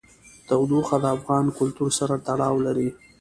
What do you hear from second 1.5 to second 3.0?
کلتور سره تړاو لري.